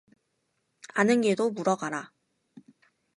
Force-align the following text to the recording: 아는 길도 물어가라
아는 0.95 1.21
길도 1.21 1.51
물어가라 1.51 2.11